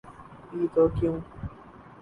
بھی 0.49 0.61
تو 0.73 0.83
کیوں؟ 0.97 1.15